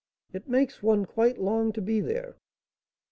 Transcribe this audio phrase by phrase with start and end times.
[0.33, 2.35] It makes one quite long to be there."